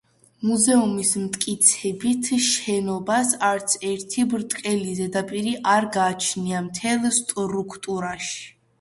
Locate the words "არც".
3.51-3.77